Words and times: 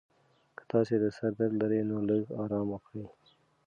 که 0.57 0.63
تاسي 0.71 0.95
د 1.03 1.05
سر 1.17 1.31
درد 1.39 1.53
لرئ، 1.61 1.81
نو 1.89 1.97
لږ 2.09 2.21
ارام 2.43 2.67
وکړئ. 2.71 3.03